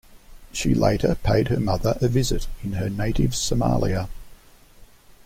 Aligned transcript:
She 0.51 0.73
later 0.73 1.13
paid 1.13 1.49
her 1.49 1.59
mother 1.59 1.95
a 2.01 2.07
visit 2.07 2.47
in 2.63 2.73
her 2.73 2.89
native 2.89 3.33
Somalia. 3.35 4.09